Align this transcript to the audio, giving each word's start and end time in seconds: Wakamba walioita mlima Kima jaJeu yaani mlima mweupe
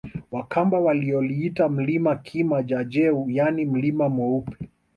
Wakamba 0.31 0.79
walioita 0.79 1.69
mlima 1.69 2.15
Kima 2.15 2.63
jaJeu 2.63 3.25
yaani 3.29 3.65
mlima 3.65 4.09
mweupe 4.09 4.57